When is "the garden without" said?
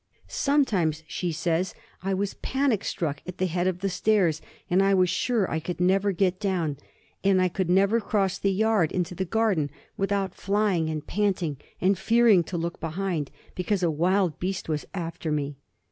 9.13-10.33